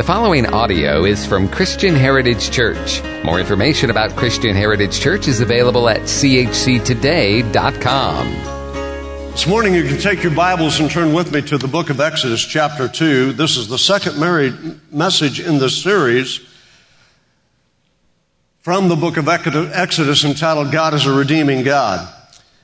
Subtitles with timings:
[0.00, 3.02] The following audio is from Christian Heritage Church.
[3.22, 7.52] More information about Christian Heritage Church is available at chctoday.com.
[9.32, 12.00] This morning, you can take your Bibles and turn with me to the book of
[12.00, 13.34] Exodus, chapter 2.
[13.34, 14.18] This is the second
[14.90, 16.40] message in this series
[18.60, 22.10] from the book of Exodus entitled God is a Redeeming God.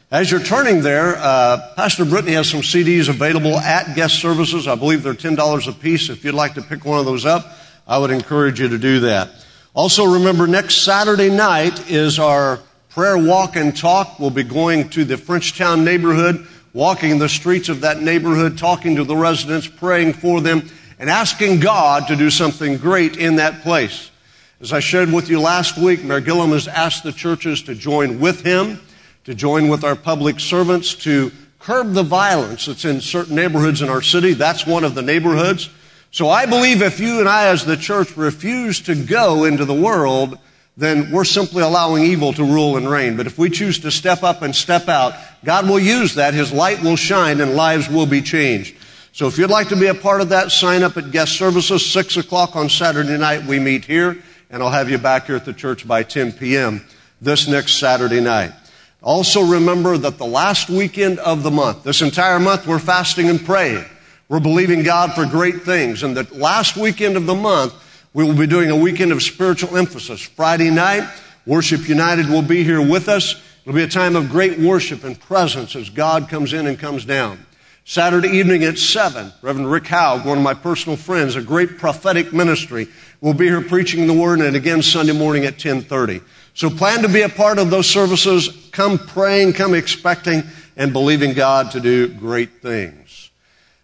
[0.08, 4.68] As you're turning there, uh, Pastor Brittany has some CDs available at guest services.
[4.68, 6.10] I believe they're $10 a piece.
[6.10, 7.44] If you'd like to pick one of those up,
[7.88, 9.30] I would encourage you to do that.
[9.74, 14.20] Also remember next Saturday night is our prayer walk and talk.
[14.20, 19.02] We'll be going to the Frenchtown neighborhood, walking the streets of that neighborhood, talking to
[19.02, 20.68] the residents, praying for them,
[21.00, 24.12] and asking God to do something great in that place.
[24.60, 28.20] As I shared with you last week, Mayor Gillum has asked the churches to join
[28.20, 28.80] with him
[29.26, 33.88] to join with our public servants to curb the violence that's in certain neighborhoods in
[33.88, 34.34] our city.
[34.34, 35.68] That's one of the neighborhoods.
[36.12, 39.74] So I believe if you and I as the church refuse to go into the
[39.74, 40.38] world,
[40.76, 43.16] then we're simply allowing evil to rule and reign.
[43.16, 45.14] But if we choose to step up and step out,
[45.44, 46.32] God will use that.
[46.32, 48.76] His light will shine and lives will be changed.
[49.10, 51.84] So if you'd like to be a part of that, sign up at guest services.
[51.84, 55.44] Six o'clock on Saturday night, we meet here, and I'll have you back here at
[55.44, 56.84] the church by 10 p.m.
[57.20, 58.52] this next Saturday night.
[59.02, 63.44] Also remember that the last weekend of the month, this entire month we're fasting and
[63.44, 63.84] praying.
[64.28, 66.02] We're believing God for great things.
[66.02, 67.74] And the last weekend of the month,
[68.12, 70.20] we will be doing a weekend of spiritual emphasis.
[70.20, 71.08] Friday night,
[71.46, 73.40] Worship United will be here with us.
[73.64, 77.04] It'll be a time of great worship and presence as God comes in and comes
[77.04, 77.46] down.
[77.84, 82.32] Saturday evening at 7, Reverend Rick Howe, one of my personal friends, a great prophetic
[82.32, 82.88] ministry,
[83.20, 86.20] will be here preaching the word and again Sunday morning at 1030.
[86.56, 88.48] So plan to be a part of those services.
[88.72, 90.42] Come praying, come expecting,
[90.74, 93.30] and believing God to do great things.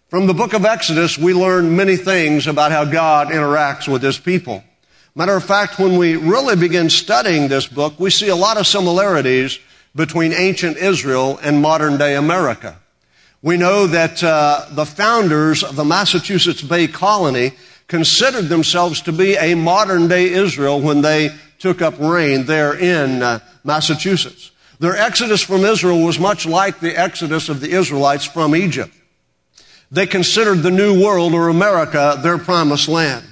[0.09, 4.17] From the book of Exodus, we learn many things about how God interacts with his
[4.17, 4.63] people.
[5.13, 8.65] Matter of fact, when we really begin studying this book, we see a lot of
[8.65, 9.59] similarities
[9.95, 12.79] between ancient Israel and modern day America.
[13.43, 17.51] We know that uh, the founders of the Massachusetts Bay Colony
[17.87, 21.29] considered themselves to be a modern day Israel when they
[21.63, 24.51] took up reign there in uh, Massachusetts.
[24.79, 28.93] Their exodus from Israel was much like the exodus of the Israelites from Egypt.
[29.89, 33.25] They considered the New World or America their promised land.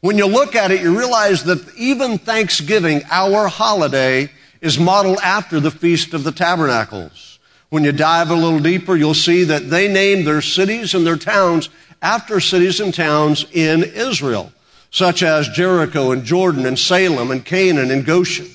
[0.00, 5.58] When you look at it, you realize that even Thanksgiving, our holiday, is modeled after
[5.58, 7.40] the Feast of the Tabernacles.
[7.70, 11.16] When you dive a little deeper, you'll see that they named their cities and their
[11.16, 11.68] towns
[12.00, 14.52] after cities and towns in Israel
[14.90, 18.48] such as Jericho and Jordan and Salem and Canaan and Goshen.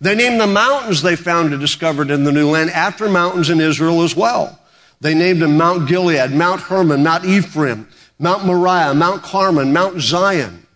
[0.00, 3.60] They named the mountains they found and discovered in the new land after mountains in
[3.60, 4.58] Israel as well.
[5.00, 7.88] They named them Mount Gilead, Mount Hermon, Mount Ephraim,
[8.18, 10.66] Mount Moriah, Mount Carmel, Mount Zion.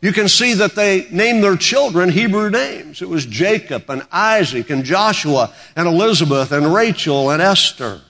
[0.00, 3.02] You can see that they named their children Hebrew names.
[3.02, 8.00] It was Jacob and Isaac and Joshua and Elizabeth and Rachel and Esther.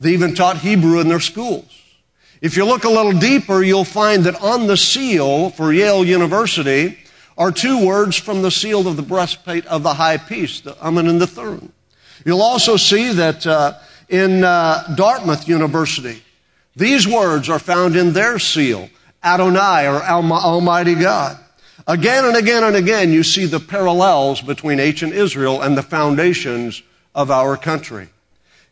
[0.00, 1.80] They even taught Hebrew in their schools.
[2.44, 6.98] If you look a little deeper, you'll find that on the seal for Yale University
[7.38, 10.98] are two words from the seal of the breastplate of the high priest, the Urim
[10.98, 11.72] and the Thummim.
[12.26, 13.78] You'll also see that uh,
[14.10, 16.22] in uh, Dartmouth University,
[16.76, 18.90] these words are found in their seal,
[19.24, 21.38] Adonai or Almighty God.
[21.86, 26.82] Again and again and again, you see the parallels between ancient Israel and the foundations
[27.14, 28.10] of our country.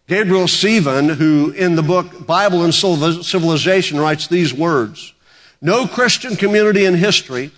[0.08, 5.14] Gabriel Sivan, who in the book Bible and Civilization writes these words,
[5.60, 7.52] no Christian community in history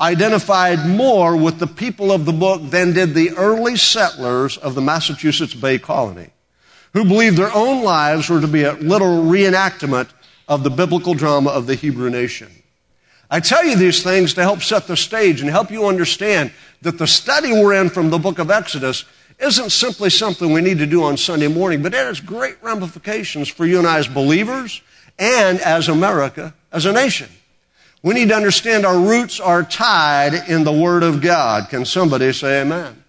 [0.00, 4.80] identified more with the people of the book than did the early settlers of the
[4.80, 6.30] Massachusetts Bay Colony,
[6.92, 10.08] who believed their own lives were to be a literal reenactment
[10.46, 12.48] of the biblical drama of the Hebrew nation.
[13.28, 16.96] I tell you these things to help set the stage and help you understand that
[16.96, 19.04] the study we're in from the book of Exodus
[19.38, 23.48] isn't simply something we need to do on Sunday morning, but it has great ramifications
[23.48, 24.82] for you and I as believers
[25.18, 27.28] and as America, as a nation.
[28.02, 31.68] We need to understand our roots are tied in the Word of God.
[31.68, 33.02] Can somebody say amen?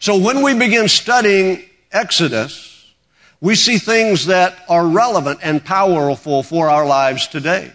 [0.00, 2.92] So when we begin studying Exodus,
[3.40, 7.72] we see things that are relevant and powerful for our lives today.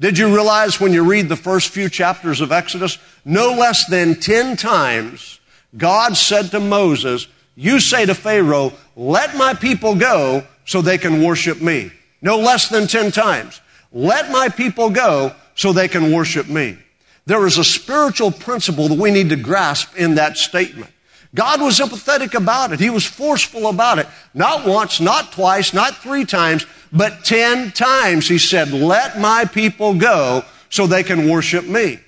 [0.00, 4.16] Did you realize when you read the first few chapters of Exodus, no less than
[4.16, 5.40] 10 times
[5.76, 11.22] God said to Moses, you say to Pharaoh, let my people go so they can
[11.22, 11.90] worship me.
[12.22, 13.60] No less than 10 times.
[13.92, 16.78] Let my people go so they can worship me.
[17.26, 20.90] There is a spiritual principle that we need to grasp in that statement.
[21.34, 22.80] God was empathetic about it.
[22.80, 24.06] He was forceful about it.
[24.34, 29.94] Not once, not twice, not three times, but ten times he said, let my people
[29.94, 31.98] go so they can worship me.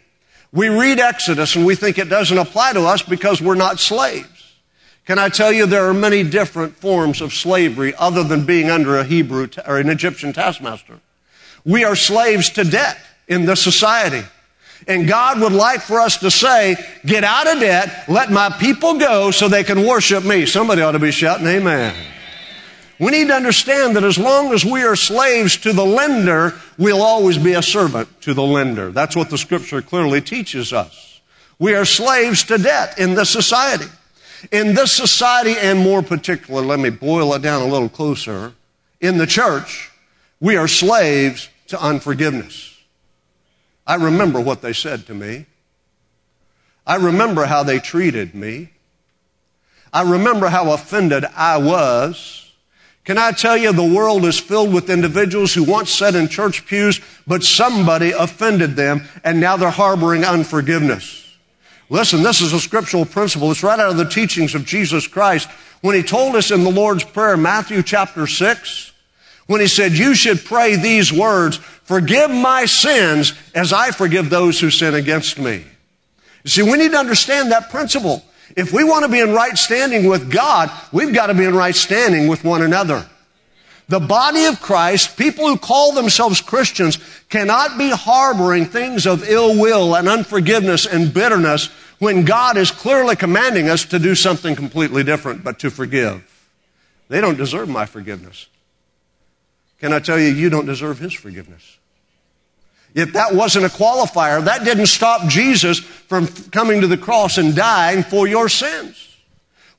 [0.57, 4.55] We read Exodus and we think it doesn't apply to us because we're not slaves.
[5.05, 8.97] Can I tell you there are many different forms of slavery other than being under
[8.97, 10.99] a Hebrew or an Egyptian taskmaster?
[11.67, 12.99] We are slaves to debt
[13.29, 14.27] in this society.
[14.89, 18.99] And God would like for us to say, get out of debt, let my people
[18.99, 20.47] go so they can worship me.
[20.47, 21.95] Somebody ought to be shouting amen.
[22.99, 27.03] We need to understand that as long as we are slaves to the lender, we'll
[27.03, 28.91] always be a servant to the lender.
[28.91, 31.21] That's what the scripture clearly teaches us.
[31.59, 33.87] We are slaves to debt in this society.
[34.53, 38.55] In this society, and more particular, let me boil it down a little closer,
[39.01, 39.91] in the church,
[40.41, 42.79] we are slaves to unforgiveness.
[43.87, 45.47] I remember what they said to me.
[46.87, 48.71] I remember how they treated me.
[49.93, 52.46] I remember how offended I was.
[53.07, 56.67] Can I tell you, the world is filled with individuals who once sat in church
[56.67, 61.23] pews, but somebody offended them, and now they're harboring unforgiveness.
[61.89, 63.53] Listen, this is a scriptural principle.
[63.53, 65.49] It's right out of the teachings of Jesus Christ.
[65.83, 68.93] When he told us in the Lord's Prayer, Matthew chapter 6,
[69.47, 74.59] when he said, You should pray these words, Forgive my sins as I forgive those
[74.59, 75.65] who sin against me.
[76.43, 78.25] You see, we need to understand that principle.
[78.57, 81.55] If we want to be in right standing with God, we've got to be in
[81.55, 83.07] right standing with one another.
[83.89, 86.99] The body of Christ, people who call themselves Christians,
[87.29, 91.67] cannot be harboring things of ill will and unforgiveness and bitterness
[91.99, 96.25] when God is clearly commanding us to do something completely different, but to forgive.
[97.09, 98.47] They don't deserve my forgiveness.
[99.81, 101.79] Can I tell you, you don't deserve His forgiveness?
[102.97, 107.55] If that wasn't a qualifier, that didn't stop Jesus from coming to the cross and
[107.55, 109.15] dying for your sins.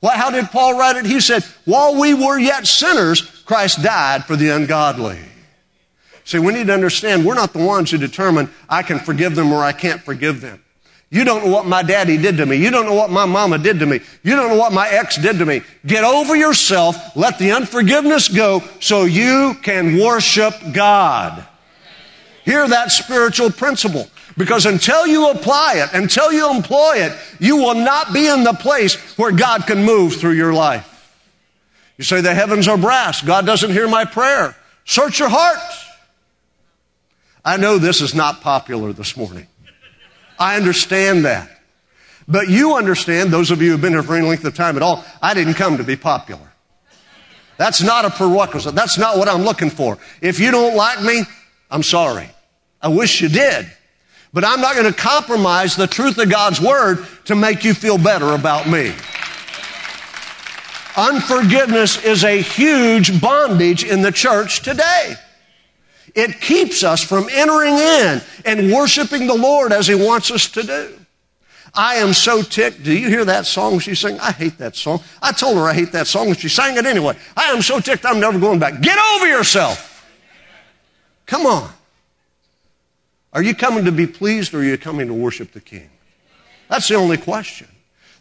[0.01, 1.05] Well, how did Paul write it?
[1.05, 5.17] He said, while we were yet sinners, Christ died for the ungodly.
[6.25, 9.51] See, we need to understand we're not the ones who determine I can forgive them
[9.51, 10.63] or I can't forgive them.
[11.09, 12.57] You don't know what my daddy did to me.
[12.57, 14.01] You don't know what my mama did to me.
[14.21, 15.63] You don't know what my ex did to me.
[15.87, 17.15] Get over yourself.
[17.15, 21.47] Let the unforgiveness go so you can worship God.
[22.47, 24.07] Hear that spiritual principle.
[24.38, 27.11] Because until you apply it, until you employ it,
[27.41, 31.11] you will not be in the place where God can move through your life.
[31.97, 33.21] You say the heavens are brass.
[33.21, 34.55] God doesn't hear my prayer.
[34.85, 35.59] Search your heart.
[37.44, 39.47] I know this is not popular this morning.
[40.39, 41.51] I understand that.
[42.29, 44.83] But you understand, those of you who've been here for any length of time at
[44.83, 46.53] all, I didn't come to be popular.
[47.57, 48.73] That's not a prerequisite.
[48.73, 49.97] That's not what I'm looking for.
[50.21, 51.23] If you don't like me,
[51.69, 52.29] I'm sorry.
[52.81, 53.68] I wish you did.
[54.33, 57.97] But I'm not going to compromise the truth of God's Word to make you feel
[57.97, 58.94] better about me.
[60.95, 65.15] Unforgiveness is a huge bondage in the church today.
[66.15, 70.63] It keeps us from entering in and worshiping the Lord as He wants us to
[70.63, 70.97] do.
[71.73, 72.83] I am so ticked.
[72.83, 74.19] Do you hear that song she sang?
[74.19, 75.01] I hate that song.
[75.21, 77.15] I told her I hate that song and she sang it anyway.
[77.35, 78.81] I am so ticked I'm never going back.
[78.81, 79.94] Get over yourself.
[81.27, 81.69] Come on.
[83.37, 85.91] Are you coming to be pleased or are you coming to worship the King?
[86.69, 87.67] That's the only question.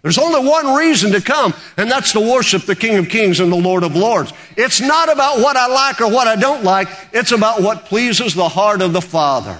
[0.02, 3.50] There's only one reason to come, and that's to worship the King of Kings and
[3.50, 4.34] the Lord of Lords.
[4.58, 6.88] It's not about what I like or what I don't like.
[7.14, 9.56] It's about what pleases the heart of the Father.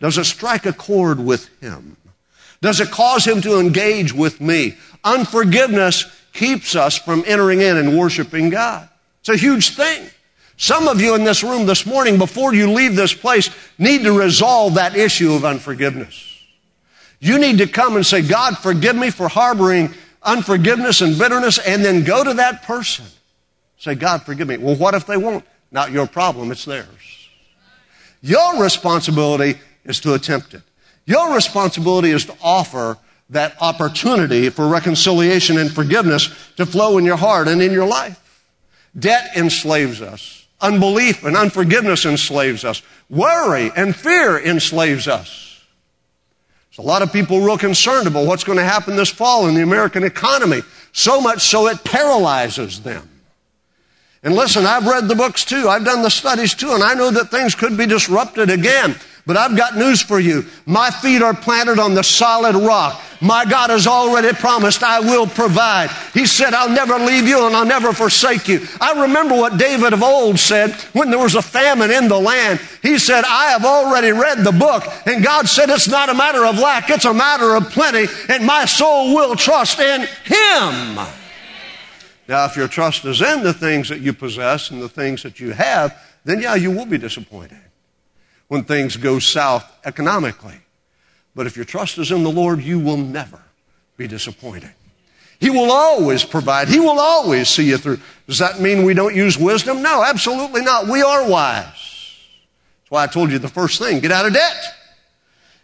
[0.00, 1.98] Does it strike a chord with Him?
[2.62, 4.78] Does it cause Him to engage with me?
[5.04, 8.88] Unforgiveness keeps us from entering in and worshiping God.
[9.20, 10.08] It's a huge thing.
[10.62, 14.16] Some of you in this room this morning, before you leave this place, need to
[14.16, 16.40] resolve that issue of unforgiveness.
[17.18, 19.92] You need to come and say, God, forgive me for harboring
[20.22, 23.06] unforgiveness and bitterness, and then go to that person.
[23.76, 24.56] Say, God, forgive me.
[24.56, 25.44] Well, what if they won't?
[25.72, 26.86] Not your problem, it's theirs.
[28.20, 30.62] Your responsibility is to attempt it.
[31.06, 32.98] Your responsibility is to offer
[33.30, 38.46] that opportunity for reconciliation and forgiveness to flow in your heart and in your life.
[38.96, 40.41] Debt enslaves us.
[40.62, 42.82] Unbelief and unforgiveness enslaves us.
[43.10, 45.60] Worry and fear enslaves us.
[46.70, 49.54] There's a lot of people real concerned about what's going to happen this fall in
[49.54, 50.62] the American economy.
[50.92, 53.08] So much so it paralyzes them.
[54.22, 55.68] And listen, I've read the books too.
[55.68, 58.94] I've done the studies too, and I know that things could be disrupted again.
[59.24, 60.44] But I've got news for you.
[60.66, 63.00] My feet are planted on the solid rock.
[63.20, 65.90] My God has already promised I will provide.
[66.12, 68.66] He said, I'll never leave you and I'll never forsake you.
[68.80, 72.60] I remember what David of old said when there was a famine in the land.
[72.82, 76.44] He said, I have already read the book and God said it's not a matter
[76.44, 80.98] of lack, it's a matter of plenty and my soul will trust in Him.
[82.26, 85.38] Now, if your trust is in the things that you possess and the things that
[85.38, 87.58] you have, then yeah, you will be disappointed.
[88.52, 90.58] When things go south economically.
[91.34, 93.40] But if your trust is in the Lord, you will never
[93.96, 94.72] be disappointed.
[95.40, 96.68] He will always provide.
[96.68, 97.98] He will always see you through.
[98.26, 99.80] Does that mean we don't use wisdom?
[99.80, 100.86] No, absolutely not.
[100.86, 101.64] We are wise.
[101.64, 104.74] That's why I told you the first thing get out of debt.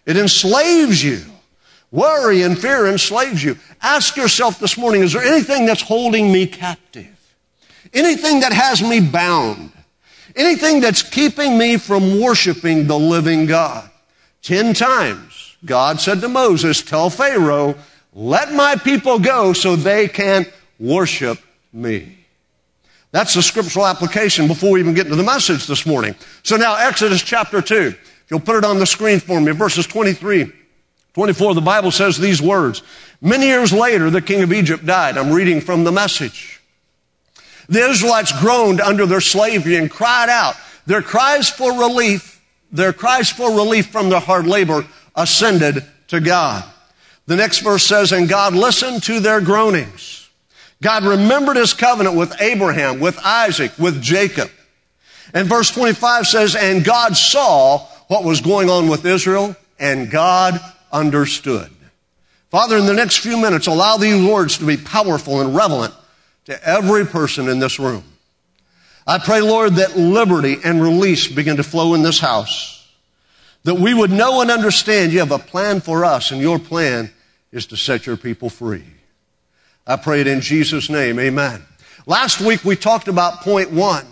[0.06, 1.20] It enslaves you.
[1.90, 3.58] Worry and fear enslaves you.
[3.82, 7.36] Ask yourself this morning is there anything that's holding me captive?
[7.92, 9.72] Anything that has me bound?
[10.36, 13.88] Anything that's keeping me from worshiping the living God?
[14.42, 17.74] Ten times, God said to Moses, Tell Pharaoh,
[18.12, 20.46] let my people go so they can
[20.78, 21.38] worship
[21.72, 22.18] me.
[23.10, 26.14] That's the scriptural application before we even get into the message this morning.
[26.42, 27.74] So now, Exodus chapter 2.
[27.74, 30.52] If you'll put it on the screen for me, verses 23,
[31.14, 32.82] 24, the Bible says these words.
[33.20, 35.16] Many years later, the king of Egypt died.
[35.16, 36.57] I'm reading from the message.
[37.68, 40.54] The Israelites groaned under their slavery and cried out.
[40.86, 46.64] Their cries for relief, their cries for relief from their hard labor ascended to God.
[47.26, 50.30] The next verse says, and God listened to their groanings.
[50.80, 54.50] God remembered his covenant with Abraham, with Isaac, with Jacob.
[55.34, 60.58] And verse 25 says, and God saw what was going on with Israel, and God
[60.90, 61.70] understood.
[62.50, 65.92] Father, in the next few minutes, allow these words to be powerful and relevant
[66.48, 68.02] to every person in this room.
[69.06, 72.90] I pray, Lord, that liberty and release begin to flow in this house.
[73.64, 77.10] That we would know and understand you have a plan for us, and your plan
[77.52, 78.84] is to set your people free.
[79.86, 81.18] I pray it in Jesus' name.
[81.18, 81.62] Amen.
[82.06, 84.06] Last week we talked about point one,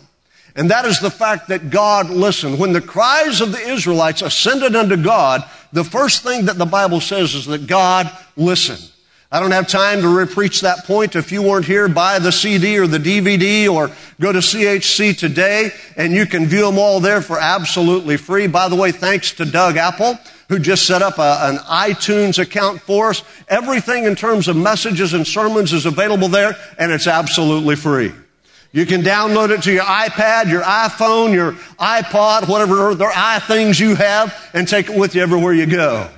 [0.54, 2.58] and that is the fact that God listened.
[2.58, 7.00] When the cries of the Israelites ascended unto God, the first thing that the Bible
[7.00, 8.90] says is that God listened.
[9.30, 11.16] I don't have time to repreach that point.
[11.16, 13.90] If you weren't here, buy the CD or the DVD or
[14.20, 18.46] go to CHC today and you can view them all there for absolutely free.
[18.46, 20.16] By the way, thanks to Doug Apple
[20.48, 23.22] who just set up a, an iTunes account for us.
[23.48, 28.12] Everything in terms of messages and sermons is available there, and it's absolutely free.
[28.72, 33.80] You can download it to your iPad, your iPhone, your iPod, whatever other i things
[33.80, 36.08] you have, and take it with you everywhere you go.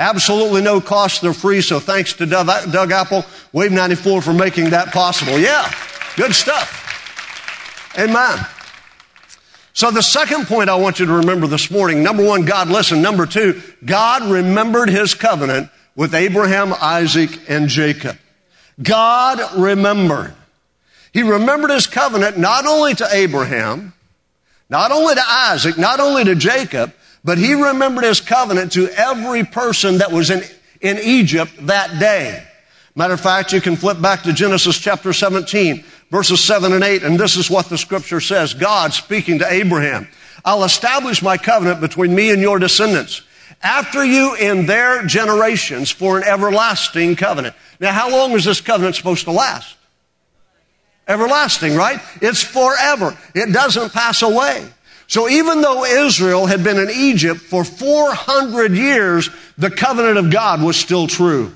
[0.00, 1.20] Absolutely no cost.
[1.20, 1.60] They're free.
[1.60, 5.38] So thanks to Doug, Apple, Wave 94 for making that possible.
[5.38, 5.70] Yeah.
[6.16, 6.78] Good stuff.
[7.98, 8.38] Amen.
[9.74, 13.02] So the second point I want you to remember this morning, number one, God listened.
[13.02, 18.16] Number two, God remembered his covenant with Abraham, Isaac, and Jacob.
[18.82, 20.34] God remembered.
[21.12, 23.92] He remembered his covenant not only to Abraham,
[24.70, 29.44] not only to Isaac, not only to Jacob, but he remembered his covenant to every
[29.44, 30.42] person that was in,
[30.80, 32.46] in Egypt that day.
[32.94, 37.02] Matter of fact, you can flip back to Genesis chapter 17 verses 7 and 8,
[37.02, 38.52] and this is what the scripture says.
[38.52, 40.08] God speaking to Abraham,
[40.44, 43.22] I'll establish my covenant between me and your descendants
[43.62, 47.54] after you in their generations for an everlasting covenant.
[47.78, 49.76] Now, how long is this covenant supposed to last?
[51.06, 52.00] Everlasting, right?
[52.20, 53.16] It's forever.
[53.34, 54.66] It doesn't pass away.
[55.10, 60.62] So even though Israel had been in Egypt for 400 years, the covenant of God
[60.62, 61.52] was still true.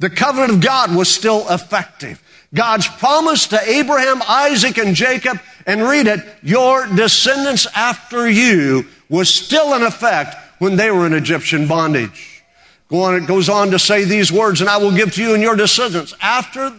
[0.00, 2.22] The covenant of God was still effective.
[2.52, 9.32] God's promise to Abraham, Isaac, and Jacob, and read it, your descendants after you was
[9.32, 12.44] still in effect when they were in Egyptian bondage.
[12.88, 15.32] Go on, it goes on to say these words, and I will give to you
[15.32, 16.70] and your descendants after,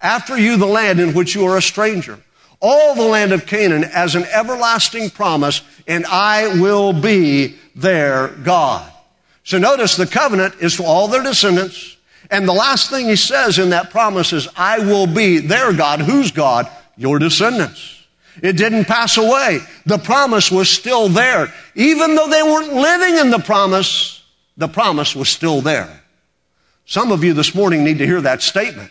[0.00, 2.20] after you the land in which you are a stranger.
[2.60, 8.90] All the land of Canaan as an everlasting promise, and I will be their God.
[9.44, 11.96] So notice the covenant is for all their descendants,
[12.30, 16.00] and the last thing he says in that promise is, I will be their God.
[16.00, 16.70] Whose God?
[16.96, 17.96] Your descendants.
[18.42, 19.60] It didn't pass away.
[19.86, 21.52] The promise was still there.
[21.74, 24.22] Even though they weren't living in the promise,
[24.56, 26.02] the promise was still there.
[26.84, 28.90] Some of you this morning need to hear that statement.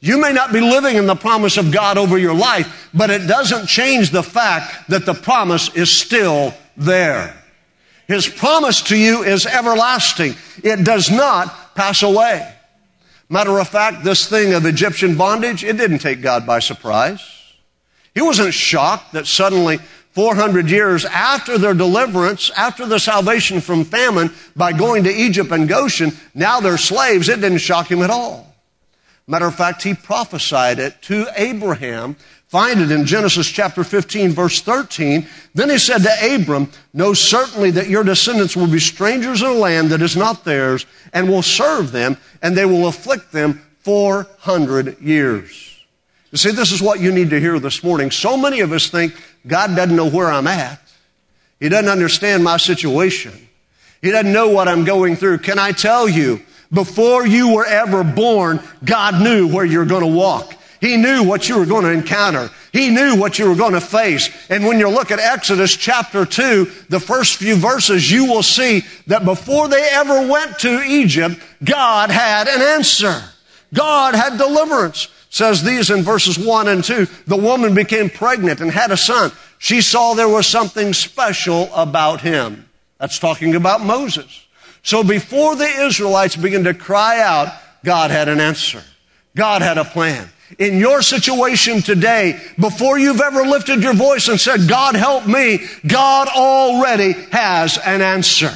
[0.00, 3.26] You may not be living in the promise of God over your life, but it
[3.26, 7.34] doesn't change the fact that the promise is still there.
[8.06, 10.34] His promise to you is everlasting.
[10.62, 12.52] It does not pass away.
[13.28, 17.20] Matter of fact, this thing of Egyptian bondage, it didn't take God by surprise.
[18.14, 19.78] He wasn't shocked that suddenly
[20.12, 25.68] 400 years after their deliverance, after the salvation from famine by going to Egypt and
[25.68, 27.28] Goshen, now they're slaves.
[27.28, 28.45] It didn't shock him at all.
[29.26, 32.16] Matter of fact, he prophesied it to Abraham
[32.48, 35.26] Find it in Genesis chapter 15 verse 13.
[35.54, 39.52] Then he said to Abram, know certainly that your descendants will be strangers in a
[39.52, 45.00] land that is not theirs and will serve them and they will afflict them 400
[45.00, 45.76] years.
[46.30, 48.12] You see, this is what you need to hear this morning.
[48.12, 50.80] So many of us think God doesn't know where I'm at.
[51.58, 53.32] He doesn't understand my situation.
[54.02, 55.38] He doesn't know what I'm going through.
[55.38, 56.42] Can I tell you,
[56.72, 60.54] before you were ever born, God knew where you were going to walk.
[60.80, 62.50] He knew what you were going to encounter.
[62.72, 64.28] He knew what you were going to face.
[64.50, 68.82] And when you look at Exodus chapter 2, the first few verses, you will see
[69.06, 73.22] that before they ever went to Egypt, God had an answer.
[73.72, 75.08] God had deliverance.
[75.30, 77.06] says these in verses 1 and 2.
[77.26, 79.32] The woman became pregnant and had a son.
[79.58, 82.68] She saw there was something special about him.
[82.98, 84.45] That's talking about Moses.
[84.86, 87.52] So before the Israelites began to cry out,
[87.84, 88.84] God had an answer.
[89.34, 90.28] God had a plan.
[90.60, 95.66] In your situation today, before you've ever lifted your voice and said, God help me,
[95.84, 98.52] God already has an answer.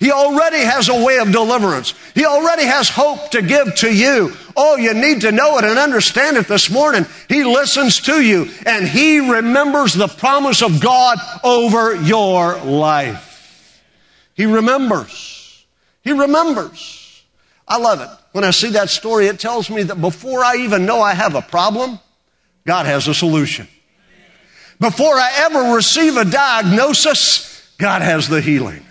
[0.00, 1.92] He already has a way of deliverance.
[2.14, 4.32] He already has hope to give to you.
[4.56, 7.04] Oh, you need to know it and understand it this morning.
[7.28, 13.82] He listens to you and He remembers the promise of God over your life.
[14.32, 15.35] He remembers.
[16.06, 17.24] He remembers.
[17.66, 18.08] I love it.
[18.30, 21.34] When I see that story, it tells me that before I even know I have
[21.34, 21.98] a problem,
[22.64, 23.66] God has a solution.
[24.78, 28.86] Before I ever receive a diagnosis, God has the healing.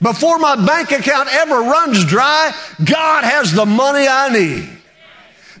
[0.00, 4.70] Before my bank account ever runs dry, God has the money I need.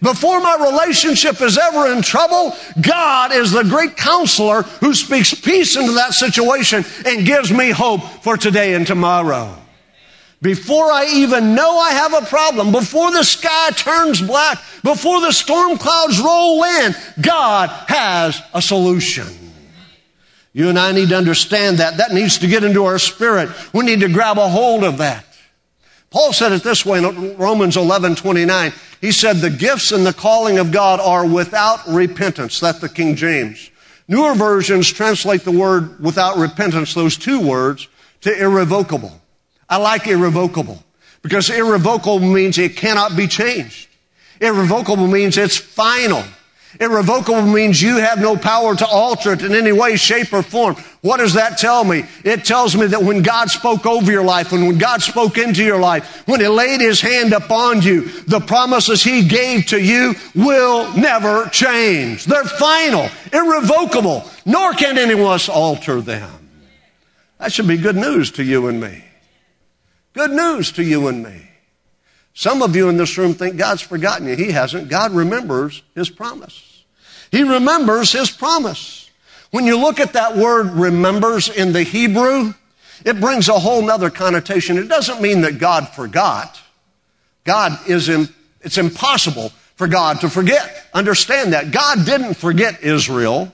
[0.00, 5.76] Before my relationship is ever in trouble, God is the great counselor who speaks peace
[5.76, 9.58] into that situation and gives me hope for today and tomorrow.
[10.42, 15.30] Before I even know I have a problem, before the sky turns black, before the
[15.30, 19.28] storm clouds roll in, God has a solution.
[20.52, 21.98] You and I need to understand that.
[21.98, 23.50] That needs to get into our spirit.
[23.72, 25.24] We need to grab a hold of that.
[26.10, 28.72] Paul said it this way in Romans 11, 29.
[29.00, 32.58] He said, the gifts and the calling of God are without repentance.
[32.58, 33.70] That's the King James.
[34.08, 37.86] Newer versions translate the word without repentance, those two words,
[38.22, 39.21] to irrevocable.
[39.72, 40.84] I like irrevocable
[41.22, 43.88] because irrevocable means it cannot be changed.
[44.38, 46.22] Irrevocable means it's final.
[46.78, 50.76] Irrevocable means you have no power to alter it in any way, shape, or form.
[51.00, 52.04] What does that tell me?
[52.22, 55.64] It tells me that when God spoke over your life, and when God spoke into
[55.64, 60.14] your life, when He laid His hand upon you, the promises He gave to you
[60.34, 62.26] will never change.
[62.26, 66.30] They're final, irrevocable, nor can anyone else alter them.
[67.38, 69.04] That should be good news to you and me.
[70.12, 71.48] Good news to you and me.
[72.34, 74.36] Some of you in this room think God's forgotten you.
[74.36, 74.88] He hasn't.
[74.88, 76.84] God remembers His promise.
[77.30, 79.10] He remembers His promise.
[79.50, 82.54] When you look at that word remembers in the Hebrew,
[83.04, 84.78] it brings a whole nother connotation.
[84.78, 86.60] It doesn't mean that God forgot.
[87.44, 88.28] God is, in,
[88.62, 90.86] it's impossible for God to forget.
[90.94, 91.70] Understand that.
[91.70, 93.52] God didn't forget Israel.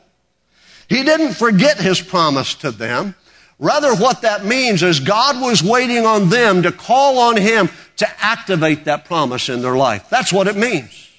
[0.89, 3.15] He didn't forget His promise to them.
[3.59, 8.09] Rather, what that means is God was waiting on them to call on Him to
[8.25, 10.09] activate that promise in their life.
[10.09, 11.11] That's what it means.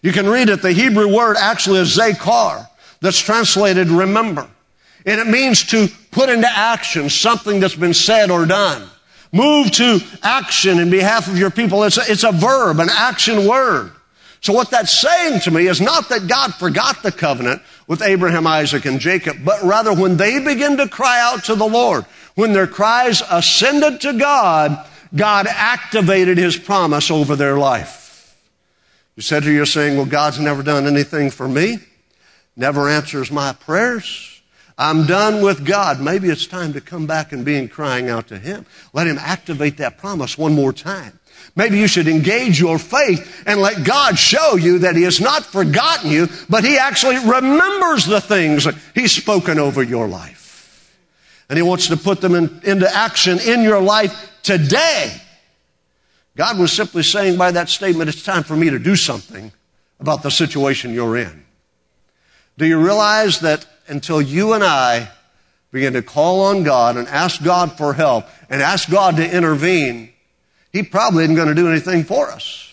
[0.00, 0.62] You can read it.
[0.62, 2.66] The Hebrew word actually is zakar,
[3.00, 4.48] that's translated remember.
[5.04, 8.88] And it means to put into action something that's been said or done.
[9.32, 11.84] Move to action in behalf of your people.
[11.84, 13.92] It's a, it's a verb, an action word.
[14.46, 18.46] So what that's saying to me is not that God forgot the covenant with Abraham,
[18.46, 22.04] Isaac, and Jacob, but rather when they begin to cry out to the Lord,
[22.36, 28.38] when their cries ascended to God, God activated his promise over their life.
[29.16, 31.78] You said to you're saying, well, God's never done anything for me,
[32.54, 34.40] never answers my prayers.
[34.78, 36.00] I'm done with God.
[36.00, 38.64] Maybe it's time to come back and be in crying out to Him.
[38.92, 41.15] Let Him activate that promise one more time.
[41.56, 45.42] Maybe you should engage your faith and let God show you that He has not
[45.42, 50.94] forgotten you, but He actually remembers the things He's spoken over your life.
[51.48, 55.18] And He wants to put them in, into action in your life today.
[56.36, 59.50] God was simply saying by that statement, it's time for me to do something
[59.98, 61.44] about the situation you're in.
[62.58, 65.08] Do you realize that until you and I
[65.70, 70.10] begin to call on God and ask God for help and ask God to intervene,
[70.76, 72.70] he probably isn't going to do anything for us.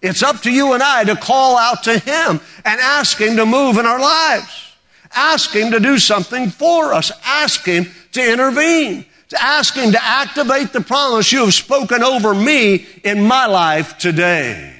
[0.00, 3.44] It's up to you and I to call out to Him and ask Him to
[3.44, 4.72] move in our lives.
[5.12, 7.10] Ask Him to do something for us.
[7.24, 9.06] Ask Him to intervene.
[9.30, 13.98] To ask Him to activate the promise you have spoken over me in my life
[13.98, 14.72] today.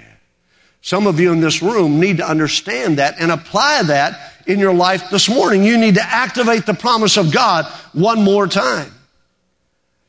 [0.81, 4.73] Some of you in this room need to understand that and apply that in your
[4.73, 5.65] life this morning.
[5.65, 8.93] You need to activate the promise of God one more time.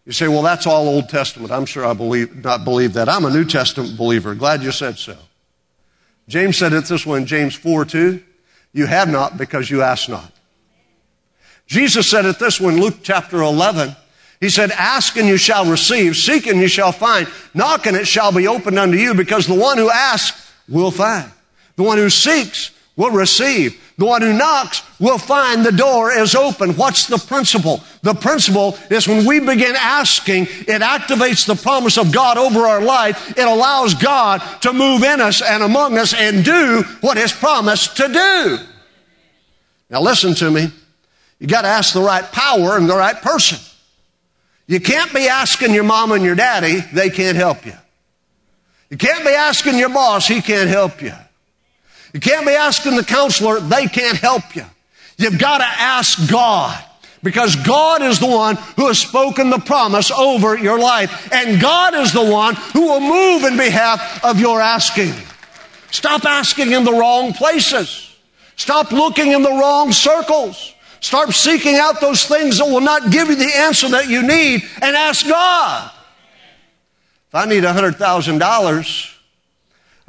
[0.06, 1.52] You say, well, that's all Old Testament.
[1.52, 3.08] I'm sure I believe, not believe that.
[3.10, 4.34] I'm a New Testament believer.
[4.34, 5.18] Glad you said so.
[6.28, 8.24] James said it this way in James 4 2.
[8.72, 10.32] You have not because you ask not.
[11.66, 13.96] Jesus said it this way in Luke chapter 11.
[14.40, 18.08] He said, ask and you shall receive, seek and you shall find, knock and it
[18.08, 21.30] shall be opened unto you because the one who asks will find.
[21.76, 23.82] The one who seeks will receive.
[24.00, 26.78] The one who knocks will find the door is open.
[26.78, 27.84] What's the principle?
[28.02, 32.82] The principle is when we begin asking, it activates the promise of God over our
[32.82, 33.38] life.
[33.38, 37.98] It allows God to move in us and among us and do what His promised
[37.98, 38.60] to do.
[39.90, 40.72] Now listen to me.
[41.40, 43.60] You got to ask the right power and the right person.
[44.66, 47.76] You can't be asking your mom and your daddy, they can't help you.
[48.90, 51.12] You can't be asking your boss, he can't help you.
[52.14, 54.66] You can't be asking the counselor, they can't help you.
[55.18, 56.84] You've got to ask God.
[57.22, 61.32] Because God is the one who has spoken the promise over your life.
[61.34, 65.14] And God is the one who will move in behalf of your asking.
[65.92, 68.16] Stop asking in the wrong places.
[68.56, 70.74] Stop looking in the wrong circles.
[71.02, 74.64] Start seeking out those things that will not give you the answer that you need
[74.82, 75.92] and ask God.
[77.30, 79.19] If I need $100,000,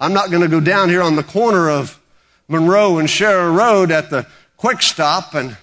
[0.01, 2.01] I'm not going to go down here on the corner of
[2.49, 5.57] Monroe and Sharer Road at the quick stop and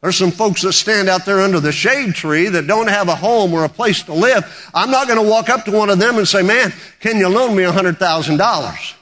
[0.00, 3.14] there's some folks that stand out there under the shade tree that don't have a
[3.14, 4.70] home or a place to live.
[4.74, 7.28] I'm not going to walk up to one of them and say, man, can you
[7.28, 8.94] loan me $100,000?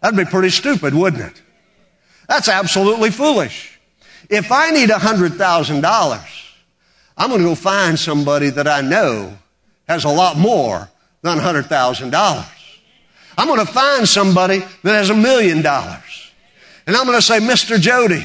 [0.00, 1.42] That'd be pretty stupid, wouldn't it?
[2.28, 3.80] That's absolutely foolish.
[4.30, 6.54] If I need $100,000,
[7.16, 9.36] I'm going to go find somebody that I know
[9.88, 10.88] has a lot more
[11.22, 12.55] than $100,000.
[13.36, 16.32] I'm going to find somebody that has a million dollars.
[16.86, 17.78] And I'm going to say, Mr.
[17.78, 18.24] Jody,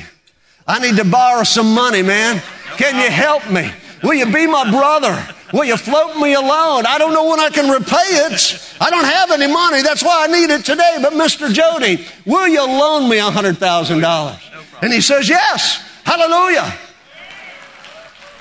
[0.68, 2.42] I need to borrow some money, man.
[2.78, 3.72] Can you help me?
[4.04, 5.28] Will you be my brother?
[5.54, 6.86] Will you float me a loan?
[6.86, 8.76] I don't know when I can repay it.
[8.80, 9.82] I don't have any money.
[9.82, 10.98] That's why I need it today.
[11.02, 11.52] But Mr.
[11.52, 14.82] Jody, will you loan me a $100,000?
[14.82, 15.84] And he says, yes.
[16.06, 16.74] Hallelujah.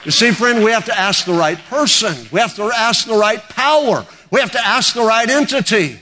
[0.04, 2.14] You see, friend, we have to ask the right person.
[2.32, 4.06] We have to ask the right power.
[4.30, 6.00] We have to ask the right entity.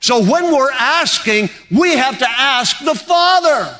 [0.00, 3.76] So when we're asking, we have to ask the Father.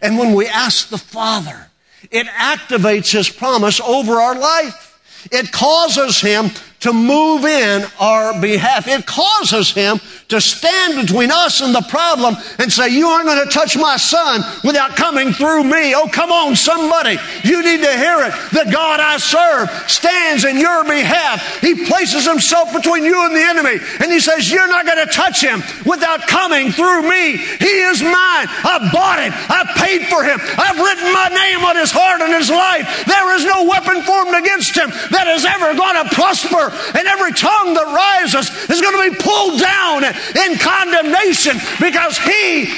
[0.00, 1.70] And when we ask the Father,
[2.10, 5.28] it activates His promise over our life.
[5.30, 8.86] It causes Him to move in our behalf.
[8.86, 13.44] It causes him to stand between us and the problem and say, you aren't going
[13.44, 15.94] to touch my son without coming through me.
[15.94, 17.16] Oh, come on, somebody.
[17.42, 18.32] You need to hear it.
[18.52, 21.60] The God I serve stands in your behalf.
[21.60, 25.12] He places himself between you and the enemy and he says, you're not going to
[25.12, 27.38] touch him without coming through me.
[27.38, 28.46] He is mine.
[28.62, 29.32] I bought it.
[29.34, 30.38] I paid for him.
[30.40, 32.86] I've written my name on his heart and his life.
[33.06, 37.32] There is no weapon formed against him that is ever going to prosper and every
[37.32, 42.68] tongue that rises is going to be pulled down in condemnation because He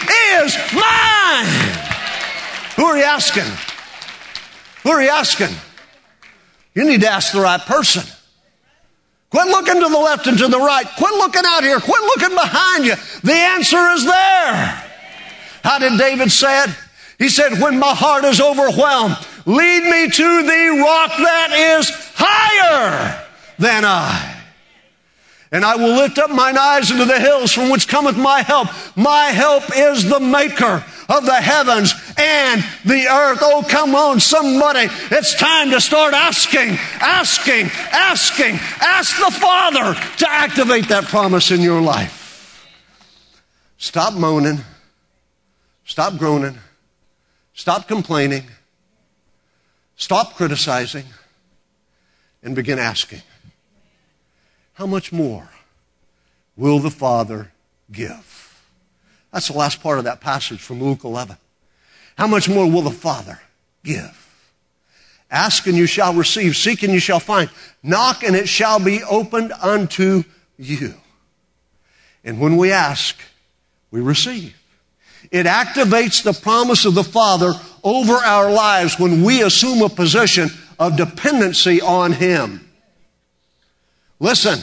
[0.41, 1.91] is mine.
[2.77, 3.51] Who are you asking?
[4.83, 5.55] Who are you asking?
[6.75, 8.03] You need to ask the right person.
[9.31, 10.87] Quit looking to the left and to the right.
[10.97, 11.79] Quit looking out here.
[11.79, 12.95] Quit looking behind you.
[13.23, 14.85] The answer is there.
[15.63, 16.71] How did David say it?
[17.19, 23.27] He said, when my heart is overwhelmed, lead me to the rock that is higher
[23.61, 24.39] than I.
[25.53, 28.69] And I will lift up mine eyes into the hills from which cometh my help.
[28.97, 33.41] My help is the maker of the heavens and the earth.
[33.43, 34.87] Oh, come on, somebody.
[35.11, 38.61] It's time to start asking, asking, asking.
[38.81, 42.65] Ask the Father to activate that promise in your life.
[43.77, 44.61] Stop moaning.
[45.85, 46.59] Stop groaning.
[47.55, 48.45] Stop complaining.
[49.97, 51.07] Stop criticizing
[52.45, 53.23] and begin asking
[54.81, 55.47] how much more
[56.57, 57.53] will the Father
[57.93, 58.63] give?
[59.31, 61.37] That's the last part of that passage from Luke 11.
[62.17, 63.39] How much more will the Father
[63.85, 64.17] give?
[65.31, 66.57] Ask and you shall receive.
[66.57, 67.51] Seek and you shall find.
[67.83, 70.25] Knock and it shall be opened unto
[70.57, 70.95] you.
[72.25, 73.21] And when we ask,
[73.91, 74.57] we receive.
[75.31, 77.53] It activates the promise of the Father
[77.85, 82.70] over our lives when we assume a position of dependency on Him.
[84.21, 84.61] Listen,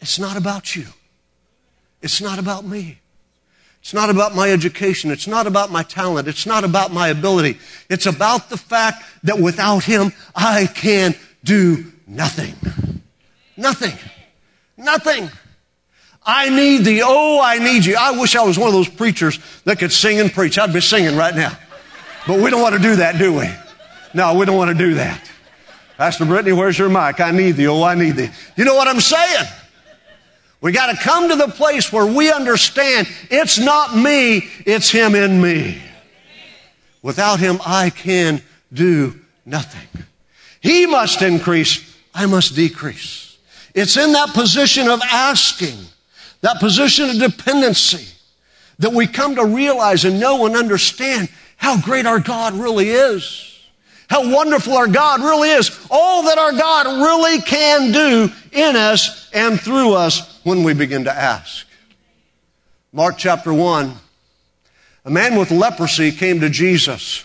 [0.00, 0.86] it's not about you.
[2.02, 2.98] It's not about me.
[3.80, 5.10] It's not about my education.
[5.10, 6.28] It's not about my talent.
[6.28, 7.58] It's not about my ability.
[7.88, 12.54] It's about the fact that without Him, I can do nothing.
[13.56, 13.96] Nothing.
[14.76, 15.30] Nothing.
[16.22, 17.96] I need the Oh, I need you.
[17.98, 20.58] I wish I was one of those preachers that could sing and preach.
[20.58, 21.56] I'd be singing right now.
[22.26, 23.48] But we don't want to do that, do we?
[24.12, 25.30] No, we don't want to do that.
[26.00, 27.20] Pastor Brittany, where's your mic?
[27.20, 27.66] I need thee.
[27.66, 28.30] Oh, I need thee.
[28.56, 29.44] You know what I'm saying?
[30.62, 35.14] We got to come to the place where we understand it's not me, it's Him
[35.14, 35.78] in me.
[37.02, 38.40] Without him, I can
[38.72, 40.06] do nothing.
[40.62, 43.36] He must increase, I must decrease.
[43.74, 45.76] It's in that position of asking,
[46.40, 48.08] that position of dependency,
[48.78, 53.49] that we come to realize and know and understand how great our God really is.
[54.10, 55.70] How wonderful our God really is.
[55.88, 61.04] All that our God really can do in us and through us when we begin
[61.04, 61.64] to ask.
[62.92, 63.94] Mark chapter 1.
[65.04, 67.24] A man with leprosy came to Jesus.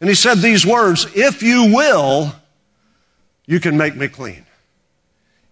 [0.00, 2.34] And he said these words, If you will,
[3.46, 4.44] you can make me clean.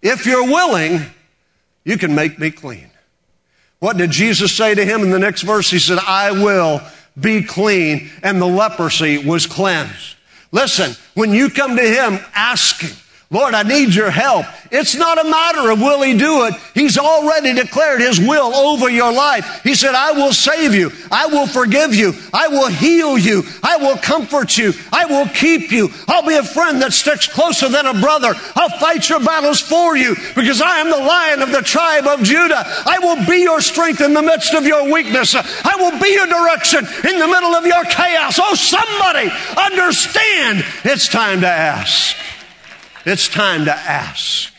[0.02, 1.06] If you're willing,
[1.84, 2.90] you can make me clean.
[3.78, 5.70] What did Jesus say to him in the next verse?
[5.70, 6.82] He said, I will
[7.20, 8.10] be clean.
[8.22, 10.16] And the leprosy was cleansed.
[10.50, 12.96] Listen, when you come to him asking,
[13.32, 14.44] Lord, I need your help.
[14.70, 16.54] It's not a matter of will he do it.
[16.74, 19.62] He's already declared his will over your life.
[19.62, 20.92] He said, I will save you.
[21.10, 22.12] I will forgive you.
[22.34, 23.42] I will heal you.
[23.62, 24.74] I will comfort you.
[24.92, 25.88] I will keep you.
[26.08, 28.34] I'll be a friend that sticks closer than a brother.
[28.54, 32.22] I'll fight your battles for you because I am the lion of the tribe of
[32.22, 32.62] Judah.
[32.66, 35.34] I will be your strength in the midst of your weakness.
[35.34, 38.38] I will be your direction in the middle of your chaos.
[38.38, 42.14] Oh, somebody understand it's time to ask.
[43.04, 44.52] It's time to ask.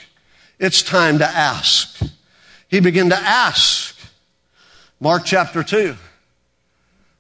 [0.60, 2.00] It's time to ask.
[2.68, 3.98] He began to ask.
[5.00, 5.96] Mark chapter 2.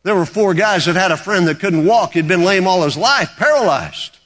[0.03, 2.13] There were four guys that had a friend that couldn't walk.
[2.13, 4.17] He'd been lame all his life, paralyzed.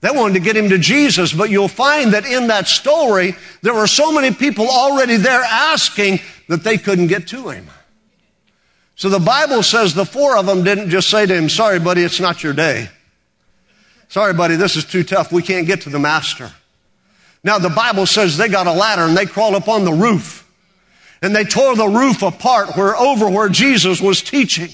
[0.00, 3.74] They wanted to get him to Jesus, but you'll find that in that story, there
[3.74, 7.68] were so many people already there asking that they couldn't get to him.
[8.96, 12.02] So the Bible says the four of them didn't just say to him, sorry buddy,
[12.02, 12.88] it's not your day.
[14.12, 15.32] Sorry, buddy, this is too tough.
[15.32, 16.52] We can't get to the master.
[17.42, 20.46] Now, the Bible says they got a ladder and they crawled up on the roof.
[21.22, 24.68] And they tore the roof apart where over where Jesus was teaching.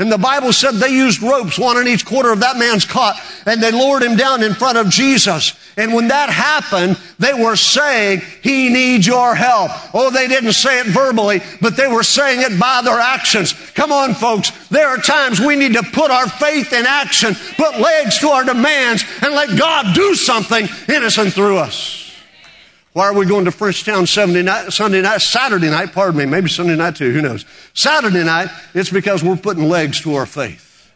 [0.00, 3.20] And the Bible said they used ropes, one in each quarter of that man's cot,
[3.44, 5.52] and they lowered him down in front of Jesus.
[5.76, 9.70] And when that happened, they were saying, He needs your help.
[9.92, 13.52] Oh, they didn't say it verbally, but they were saying it by their actions.
[13.74, 14.52] Come on, folks.
[14.68, 18.44] There are times we need to put our faith in action, put legs to our
[18.44, 21.99] demands, and let God do something in us and through us.
[22.92, 26.48] Why are we going to Frenchtown Sunday night, Sunday night, Saturday night, pardon me, maybe
[26.48, 27.44] Sunday night too, who knows?
[27.72, 30.90] Saturday night, it's because we're putting legs to our faith.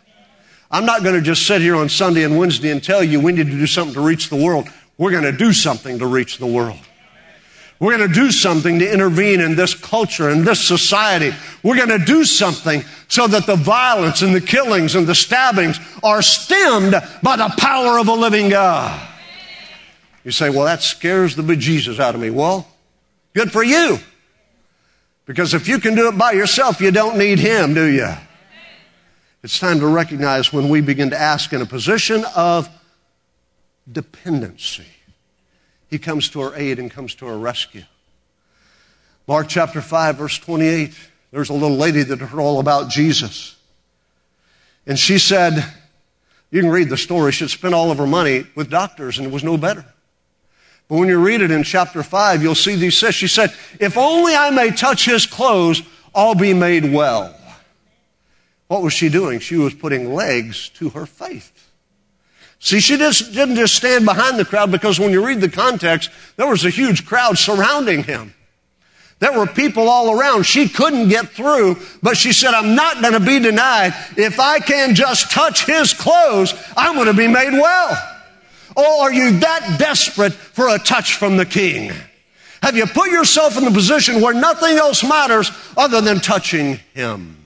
[0.72, 3.30] I'm not going to just sit here on Sunday and Wednesday and tell you we
[3.30, 4.68] need to do something to reach the world.
[4.98, 6.80] We're going to do something to reach the world.
[7.78, 11.33] We're going to do something to intervene in this culture, in this society.
[11.62, 15.78] We're going to do something so that the violence and the killings and the stabbings
[16.02, 19.13] are stemmed by the power of a living God.
[20.24, 22.30] You say, well, that scares the bejesus out of me.
[22.30, 22.66] Well,
[23.34, 23.98] good for you.
[25.26, 28.10] Because if you can do it by yourself, you don't need Him, do you?
[29.42, 32.68] It's time to recognize when we begin to ask in a position of
[33.90, 34.87] dependency.
[35.88, 37.84] He comes to our aid and comes to our rescue.
[39.26, 40.94] Mark chapter 5, verse 28.
[41.30, 43.56] There's a little lady that heard all about Jesus.
[44.87, 45.64] And she said,
[46.50, 49.26] you can read the story, she had spent all of her money with doctors and
[49.26, 49.84] it was no better.
[50.88, 53.96] But when you read it in chapter 5, you'll see these says, she said, if
[53.96, 55.82] only I may touch his clothes,
[56.14, 57.34] I'll be made well.
[58.68, 59.40] What was she doing?
[59.40, 61.52] She was putting legs to her faith.
[62.60, 66.10] See, she just didn't just stand behind the crowd because when you read the context,
[66.36, 68.34] there was a huge crowd surrounding him.
[69.18, 70.44] There were people all around.
[70.44, 73.94] She couldn't get through, but she said, I'm not going to be denied.
[74.16, 78.13] If I can just touch his clothes, I'm going to be made well.
[78.76, 81.92] Or are you that desperate for a touch from the king?
[82.62, 87.37] Have you put yourself in the position where nothing else matters other than touching him?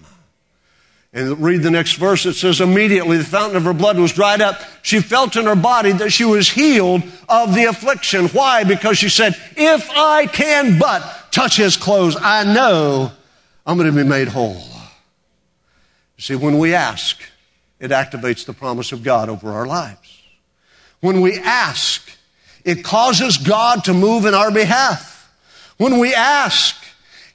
[1.12, 2.27] And read the next verse.
[2.27, 4.61] It says, immediately the fountain of her blood was dried up.
[4.83, 8.29] She felt in her body that she was healed of the affliction.
[8.29, 8.64] Why?
[8.64, 13.11] Because she said, if I can but touch his clothes, I know
[13.67, 14.62] I'm going to be made whole.
[16.17, 17.19] You see, when we ask,
[17.81, 20.18] it activates the promise of God over our lives.
[21.01, 22.11] When we ask,
[22.65, 25.33] it causes God to move in our behalf.
[25.77, 26.77] When we ask,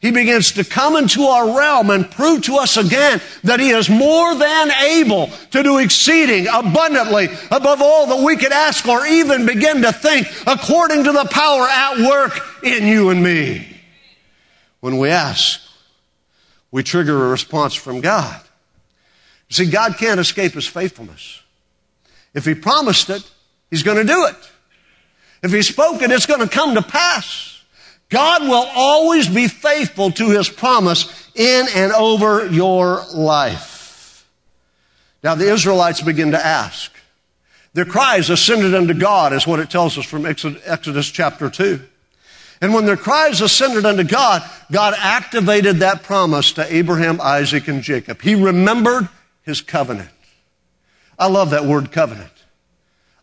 [0.02, 3.90] He begins to come into our realm and prove to us again that He is
[3.90, 9.46] more than able to do exceeding abundantly above all that we could ask or even
[9.46, 13.68] begin to think according to the power at work in you and me.
[14.82, 15.62] When we ask,
[16.70, 18.42] we trigger a response from God.
[19.50, 21.42] See, God can't escape His faithfulness.
[22.34, 23.32] If He promised it,
[23.74, 24.36] He's going to do it.
[25.42, 27.60] If He spoke it, it's going to come to pass.
[28.10, 34.30] God will always be faithful to His promise in and over your life.
[35.24, 36.92] Now the Israelites begin to ask.
[37.74, 41.82] Their cries ascended unto God, is what it tells us from Exodus chapter 2.
[42.62, 47.82] And when their cries ascended unto God, God activated that promise to Abraham, Isaac, and
[47.82, 48.22] Jacob.
[48.22, 49.10] He remembered
[49.42, 50.12] his covenant.
[51.18, 52.30] I love that word covenant.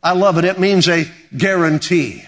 [0.02, 0.44] I love it.
[0.44, 2.24] It means a guarantee.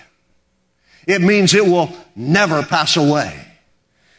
[1.07, 3.39] It means it will never pass away.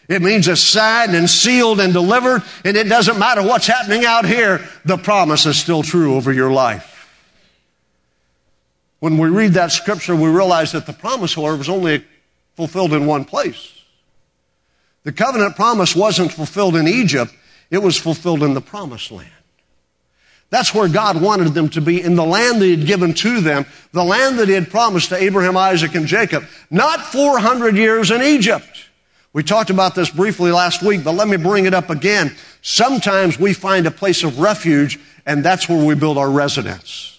[0.09, 4.25] It means it's signed and sealed and delivered, and it doesn't matter what's happening out
[4.25, 6.89] here, the promise is still true over your life.
[8.99, 12.03] When we read that scripture, we realize that the promise, however, was only
[12.55, 13.81] fulfilled in one place.
[15.03, 17.33] The covenant promise wasn't fulfilled in Egypt,
[17.69, 19.29] it was fulfilled in the promised land.
[20.53, 23.41] That's where God wanted them to be, in the land that He had given to
[23.41, 26.45] them, the land that He had promised to Abraham, Isaac, and Jacob.
[26.69, 28.85] Not 400 years in Egypt.
[29.33, 32.35] We talked about this briefly last week, but let me bring it up again.
[32.61, 37.12] Sometimes we find a place of refuge, and that's where we build our residence.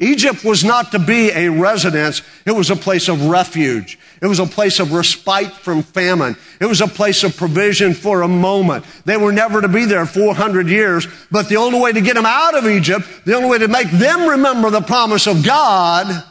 [0.00, 3.98] Egypt was not to be a residence, it was a place of refuge.
[4.22, 6.36] It was a place of respite from famine.
[6.58, 8.86] It was a place of provision for a moment.
[9.04, 12.26] They were never to be there 400 years, but the only way to get them
[12.26, 16.24] out of Egypt, the only way to make them remember the promise of God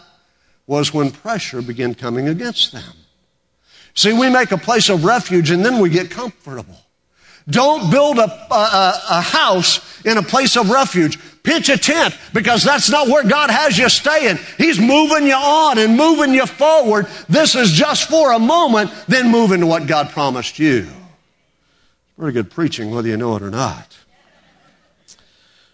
[0.66, 2.94] was when pressure began coming against them.
[3.94, 6.78] See, we make a place of refuge and then we get comfortable.
[7.50, 11.18] Don't build a, a, a, house in a place of refuge.
[11.42, 14.38] Pitch a tent because that's not where God has you staying.
[14.58, 17.08] He's moving you on and moving you forward.
[17.28, 20.88] This is just for a moment, then move into what God promised you.
[22.18, 23.98] Very good preaching, whether you know it or not.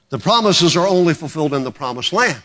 [0.10, 2.42] The promises are only fulfilled in the promised land.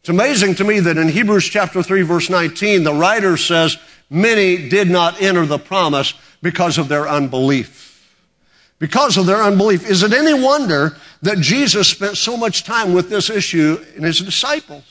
[0.00, 3.78] It's amazing to me that in Hebrews chapter 3 verse 19, the writer says,
[4.10, 7.85] many did not enter the promise because of their unbelief
[8.78, 9.88] because of their unbelief.
[9.88, 14.20] Is it any wonder that Jesus spent so much time with this issue in his
[14.20, 14.84] disciples?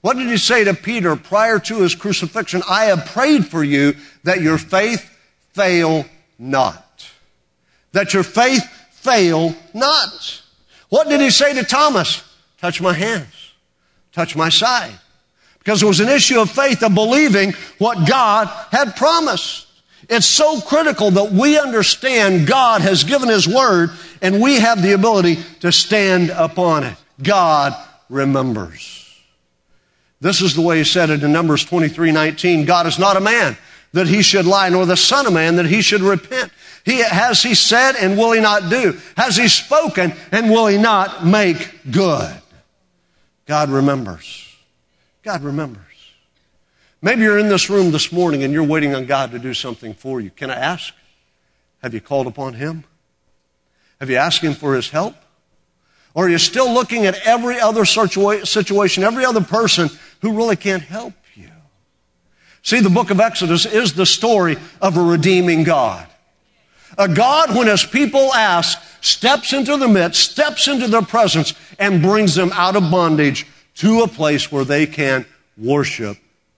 [0.00, 2.62] What did he say to Peter prior to his crucifixion?
[2.68, 5.10] I have prayed for you that your faith
[5.52, 6.04] fail
[6.38, 7.10] not.
[7.92, 10.42] That your faith fail not.
[10.88, 12.22] What did he say to Thomas?
[12.60, 13.52] Touch my hands.
[14.12, 14.98] Touch my side.
[15.58, 19.65] Because it was an issue of faith of believing what God had promised.
[20.08, 23.90] It's so critical that we understand God has given His Word
[24.22, 26.96] and we have the ability to stand upon it.
[27.22, 27.74] God
[28.08, 29.02] remembers.
[30.20, 32.64] This is the way He said it in Numbers 23, 19.
[32.64, 33.56] God is not a man
[33.92, 36.52] that He should lie, nor the Son of Man that He should repent.
[36.84, 38.98] He, has He said and will He not do?
[39.16, 42.34] Has He spoken and will He not make good?
[43.46, 44.54] God remembers.
[45.22, 45.82] God remembers.
[47.02, 49.94] Maybe you're in this room this morning and you're waiting on God to do something
[49.94, 50.30] for you.
[50.30, 50.94] Can I ask?
[51.82, 52.84] Have you called upon Him?
[54.00, 55.14] Have you asked Him for His help?
[56.14, 59.90] Or are you still looking at every other situation, every other person
[60.22, 61.50] who really can't help you?
[62.62, 66.06] See, the book of Exodus is the story of a redeeming God.
[66.96, 72.00] A God, when his people ask, steps into the midst, steps into their presence, and
[72.00, 75.26] brings them out of bondage to a place where they can
[75.58, 76.16] worship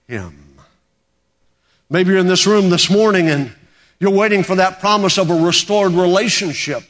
[0.09, 0.57] him.
[1.89, 3.53] Maybe you're in this room this morning and
[3.99, 6.83] you're waiting for that promise of a restored relationship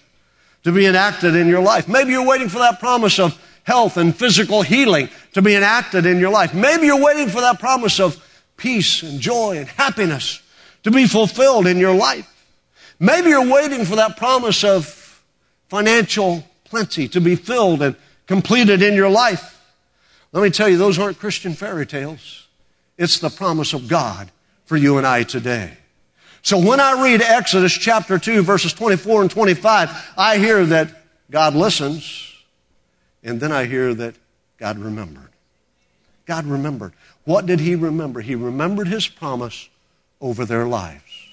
[0.63, 1.87] to be enacted in your life.
[1.87, 6.17] Maybe you're waiting for that promise of health and physical healing to be enacted in
[6.17, 6.53] your life.
[6.53, 10.41] Maybe you're waiting for that promise of peace and joy and happiness
[10.83, 12.25] to be fulfilled in your life.
[12.99, 14.85] Maybe you're waiting for that promise of
[15.67, 17.95] financial plenty to be filled and
[18.27, 19.61] completed in your life.
[20.31, 22.48] Let me tell you, those aren't Christian fairy tales.
[22.99, 24.29] It's the promise of God
[24.65, 25.71] for you and I today.
[26.41, 30.93] So when I read Exodus chapter 2 verses 24 and 25, I hear that
[31.31, 32.35] God listens
[33.23, 34.15] and then I hear that
[34.57, 35.29] God remembered.
[36.25, 36.91] God remembered.
[37.23, 38.19] What did he remember?
[38.19, 39.69] He remembered his promise
[40.19, 41.29] over their lives.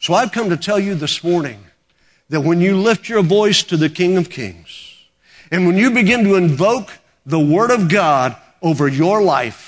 [0.00, 1.64] So I've come to tell you this morning
[2.30, 5.04] that when you lift your voice to the King of Kings
[5.52, 6.90] and when you begin to invoke
[7.24, 9.65] the Word of God over your life,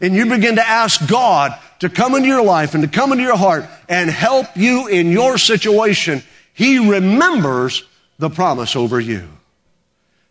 [0.00, 3.24] and you begin to ask God to come into your life and to come into
[3.24, 6.22] your heart and help you in your situation,
[6.52, 7.84] He remembers
[8.18, 9.28] the promise over you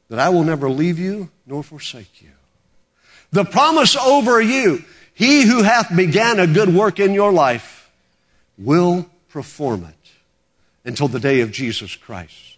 [0.09, 2.29] that I will never leave you nor forsake you.
[3.31, 4.83] The promise over you,
[5.13, 7.91] He who hath began a good work in your life
[8.57, 10.11] will perform it
[10.85, 12.57] until the day of Jesus Christ.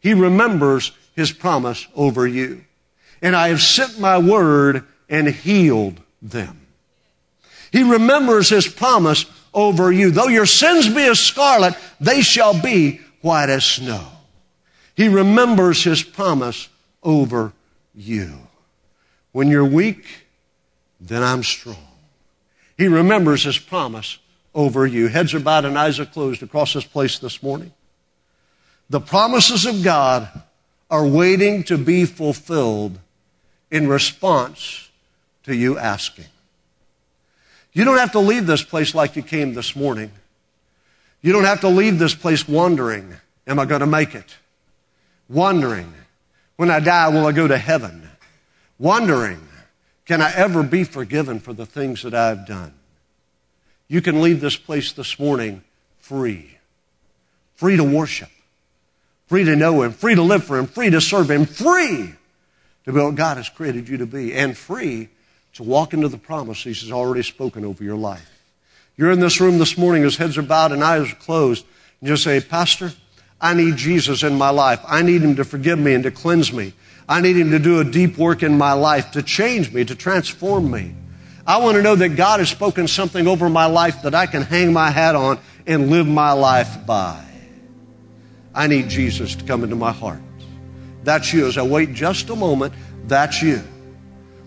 [0.00, 2.64] He remembers His promise over you.
[3.20, 6.66] And I have sent my word and healed them.
[7.70, 10.10] He remembers his promise over you.
[10.10, 14.06] Though your sins be as scarlet, they shall be white as snow.
[14.96, 16.68] He remembers his promise
[17.02, 17.52] over
[17.94, 18.38] you.
[19.32, 20.04] When you're weak,
[21.00, 21.76] then I'm strong.
[22.78, 24.18] He remembers his promise
[24.54, 25.08] over you.
[25.08, 27.72] Heads are bowed and eyes are closed across this place this morning.
[28.88, 30.28] The promises of God
[30.90, 32.98] are waiting to be fulfilled
[33.70, 34.90] in response
[35.44, 36.26] to you asking.
[37.72, 40.10] You don't have to leave this place like you came this morning.
[41.22, 43.14] You don't have to leave this place wondering,
[43.46, 44.36] am I going to make it?
[45.28, 45.92] Wondering,
[46.56, 48.08] when I die, will I go to heaven?
[48.78, 49.40] Wondering,
[50.04, 52.74] can I ever be forgiven for the things that I've done?
[53.88, 55.62] You can leave this place this morning
[55.98, 56.58] free.
[57.54, 58.30] Free to worship.
[59.26, 59.92] Free to know Him.
[59.92, 60.66] Free to live for Him.
[60.66, 61.46] Free to serve Him.
[61.46, 62.14] Free
[62.84, 64.34] to be what God has created you to be.
[64.34, 65.08] And free
[65.54, 68.30] to walk into the promises He's already spoken over your life.
[68.96, 71.64] You're in this room this morning as heads are bowed and eyes are closed.
[72.00, 72.92] And you say, Pastor,
[73.40, 74.80] I need Jesus in my life.
[74.86, 76.72] I need Him to forgive me and to cleanse me.
[77.08, 79.94] I need Him to do a deep work in my life, to change me, to
[79.94, 80.94] transform me.
[81.46, 84.42] I want to know that God has spoken something over my life that I can
[84.42, 87.22] hang my hat on and live my life by.
[88.54, 90.22] I need Jesus to come into my heart.
[91.02, 91.46] That's you.
[91.46, 92.72] As I wait just a moment,
[93.06, 93.62] that's you.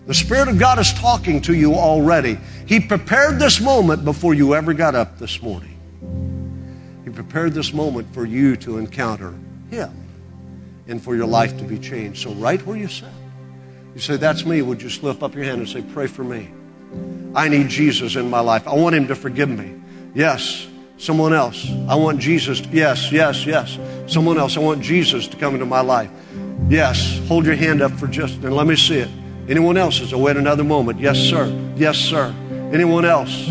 [0.08, 2.38] The Spirit of God is talking to you already.
[2.64, 5.76] He prepared this moment before you ever got up this morning.
[7.04, 9.34] He prepared this moment for you to encounter
[9.70, 9.92] Him
[10.86, 12.22] and for your life to be changed.
[12.22, 13.10] So, right where you sit,
[13.94, 14.62] you say, That's me.
[14.62, 16.48] Would you slip up your hand and say, Pray for me?
[17.34, 18.66] I need Jesus in my life.
[18.66, 19.74] I want Him to forgive me.
[20.14, 20.68] Yes.
[20.96, 21.70] Someone else.
[21.86, 22.62] I want Jesus.
[22.62, 23.78] To, yes, yes, yes.
[24.06, 24.56] Someone else.
[24.56, 26.10] I want Jesus to come into my life.
[26.70, 27.20] Yes.
[27.28, 29.10] Hold your hand up for just, and let me see it.
[29.48, 31.00] Anyone else as I wait another moment?
[31.00, 31.46] Yes, sir.
[31.76, 32.34] Yes, sir.
[32.72, 33.48] Anyone else?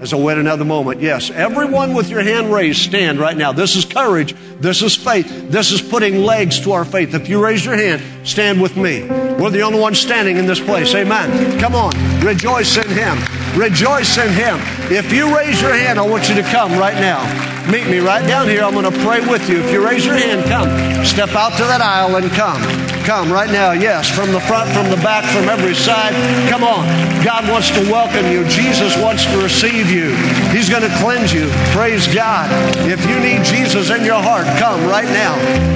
[0.00, 1.30] As I wait another moment, yes.
[1.30, 3.52] Everyone with your hand raised, stand right now.
[3.52, 4.34] This is courage.
[4.60, 5.50] This is faith.
[5.50, 7.14] This is putting legs to our faith.
[7.14, 9.04] If you raise your hand, stand with me.
[9.04, 10.94] We're the only ones standing in this place.
[10.94, 11.58] Amen.
[11.60, 11.92] Come on.
[12.24, 13.16] Rejoice in Him.
[13.56, 14.58] Rejoice in Him.
[14.90, 17.22] If you raise your hand, I want you to come right now.
[17.70, 18.62] Meet me right down here.
[18.62, 19.58] I'm going to pray with you.
[19.58, 21.04] If you raise your hand, come.
[21.04, 22.91] Step out to that aisle and come.
[23.04, 23.72] Come right now.
[23.72, 26.14] Yes, from the front, from the back, from every side.
[26.48, 26.86] Come on.
[27.24, 28.46] God wants to welcome you.
[28.46, 30.14] Jesus wants to receive you.
[30.54, 31.50] He's going to cleanse you.
[31.74, 32.46] Praise God.
[32.86, 35.34] If you need Jesus in your heart, come right now.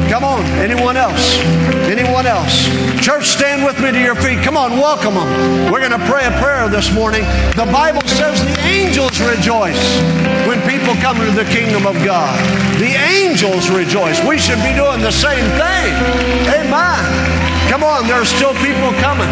[0.08, 0.44] Come on.
[0.62, 1.38] Anyone else?
[1.90, 2.66] Anyone else?
[3.02, 4.42] Church, stand with me to your feet.
[4.44, 5.72] Come on, welcome them.
[5.72, 7.22] We're going to pray a prayer this morning.
[7.58, 9.82] The Bible says the angels rejoice
[10.46, 12.30] when people come to the kingdom of God.
[12.78, 14.22] The angels rejoice.
[14.22, 15.90] We should be doing the same thing.
[16.54, 17.15] Amen.
[17.68, 19.28] Come on, there are still people coming.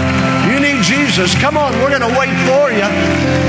[0.51, 1.35] You need Jesus.
[1.39, 2.87] Come on, we're going to wait for you.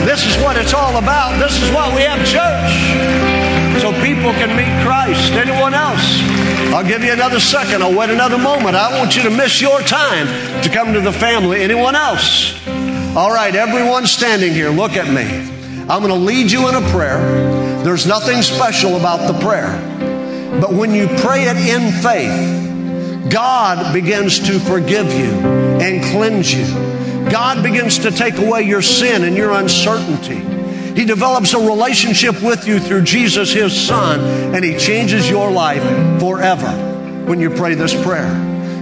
[0.05, 1.37] This is what it's all about.
[1.39, 3.81] This is why we have church.
[3.81, 5.33] So people can meet Christ.
[5.33, 6.21] Anyone else?
[6.73, 7.83] I'll give you another second.
[7.83, 8.75] I'll wait another moment.
[8.75, 10.27] I want you to miss your time
[10.63, 11.61] to come to the family.
[11.61, 12.55] Anyone else?
[13.15, 15.23] All right, everyone standing here, look at me.
[15.87, 17.19] I'm going to lead you in a prayer.
[17.83, 19.71] There's nothing special about the prayer.
[20.59, 22.64] But when you pray it in faith,
[23.29, 25.31] God begins to forgive you
[25.81, 26.65] and cleanse you.
[27.29, 30.55] God begins to take away your sin and your uncertainty.
[30.99, 34.19] He develops a relationship with you through Jesus, His Son,
[34.55, 35.83] and He changes your life
[36.19, 36.71] forever
[37.25, 38.33] when you pray this prayer.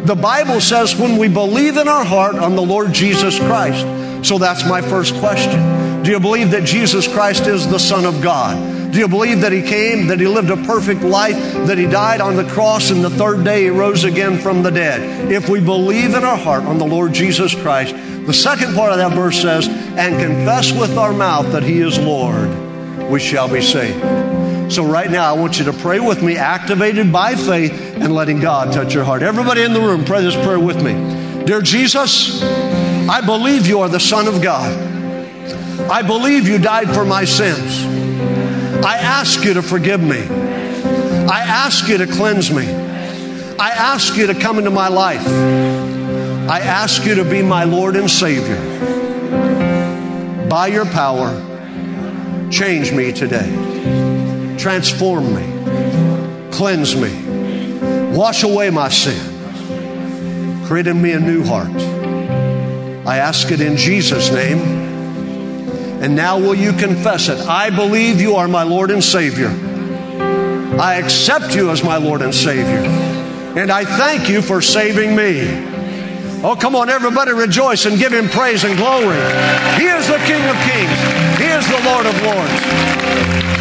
[0.06, 4.28] The Bible says when we believe in our heart on the Lord Jesus Christ.
[4.28, 6.04] So that's my first question.
[6.04, 8.73] Do you believe that Jesus Christ is the Son of God?
[8.94, 11.36] Do you believe that He came, that He lived a perfect life,
[11.66, 14.70] that He died on the cross, and the third day He rose again from the
[14.70, 15.32] dead?
[15.32, 17.96] If we believe in our heart on the Lord Jesus Christ,
[18.28, 21.98] the second part of that verse says, and confess with our mouth that He is
[21.98, 22.50] Lord,
[23.10, 24.72] we shall be saved.
[24.72, 28.42] So, right now, I want you to pray with me, activated by faith and letting
[28.42, 29.24] God touch your heart.
[29.24, 30.94] Everybody in the room, pray this prayer with me.
[31.46, 34.72] Dear Jesus, I believe you are the Son of God.
[35.90, 37.93] I believe you died for my sins.
[38.86, 40.20] I ask you to forgive me.
[40.20, 42.68] I ask you to cleanse me.
[42.68, 45.26] I ask you to come into my life.
[45.26, 48.60] I ask you to be my Lord and Savior.
[50.50, 51.32] By your power,
[52.52, 53.48] change me today.
[54.58, 56.52] Transform me.
[56.52, 58.14] Cleanse me.
[58.14, 60.66] Wash away my sin.
[60.66, 61.72] Create in me a new heart.
[63.08, 64.83] I ask it in Jesus' name.
[66.04, 67.40] And now will you confess it?
[67.48, 69.48] I believe you are my Lord and Savior.
[70.78, 72.84] I accept you as my Lord and Savior.
[73.58, 75.73] And I thank you for saving me.
[76.46, 79.16] Oh, come on, everybody rejoice and give him praise and glory.
[79.80, 81.00] He is the King of Kings.
[81.40, 82.60] He is the Lord of Lords.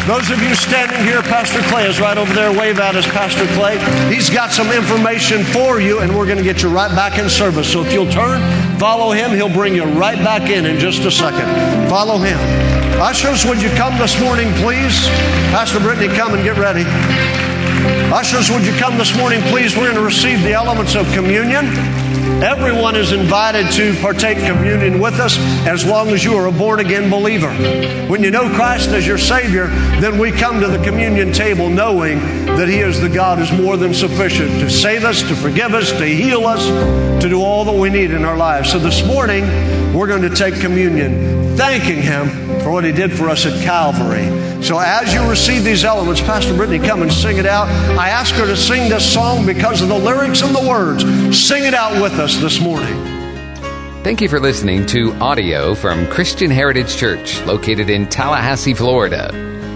[0.03, 2.51] Those of you standing here, Pastor Clay is right over there.
[2.51, 3.79] Wave at us, Pastor Clay.
[4.13, 7.29] He's got some information for you, and we're going to get you right back in
[7.29, 7.71] service.
[7.71, 8.43] So if you'll turn,
[8.77, 11.47] follow him, he'll bring you right back in in just a second.
[11.87, 12.37] Follow him.
[12.99, 15.07] Ushers, would you come this morning, please?
[15.55, 16.83] Pastor Brittany, come and get ready.
[18.11, 19.77] Ushers, would you come this morning, please?
[19.77, 22.02] We're going to receive the elements of communion.
[22.41, 26.79] Everyone is invited to partake communion with us as long as you are a born
[26.79, 27.51] again believer.
[28.07, 29.67] When you know Christ as your Savior,
[29.99, 33.77] then we come to the communion table knowing that He is the God who's more
[33.77, 36.65] than sufficient to save us, to forgive us, to heal us,
[37.21, 38.71] to do all that we need in our lives.
[38.71, 39.43] So this morning,
[39.93, 42.29] we're going to take communion, thanking Him
[42.61, 44.52] for what He did for us at Calvary.
[44.63, 47.67] So as you receive these elements, Pastor Brittany, come and sing it out.
[47.99, 51.03] I ask her to sing this song because of the lyrics and the words.
[51.37, 52.93] Sing it out with us this morning.
[54.05, 59.33] Thank you for listening to audio from Christian Heritage Church, located in Tallahassee, Florida.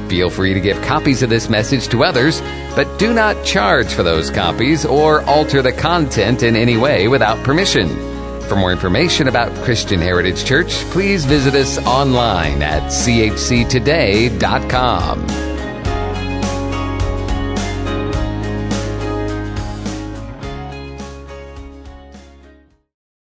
[0.09, 2.39] Feel free to give copies of this message to others,
[2.73, 7.43] but do not charge for those copies or alter the content in any way without
[7.43, 8.06] permission.
[8.47, 13.47] For more information about Christian Heritage Church, please visit us online at chctoday.com.